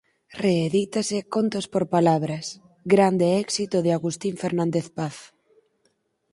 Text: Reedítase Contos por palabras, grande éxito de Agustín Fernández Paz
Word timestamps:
Reedítase 0.43 1.17
Contos 1.35 1.65
por 1.73 1.83
palabras, 1.95 2.45
grande 2.93 3.27
éxito 3.45 3.77
de 3.85 3.91
Agustín 3.97 4.35
Fernández 4.43 4.85
Paz 4.97 5.17